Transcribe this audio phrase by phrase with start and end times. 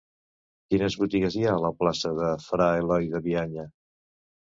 [0.73, 3.67] Quines botigues hi ha a la plaça de Fra Eloi de Bianya?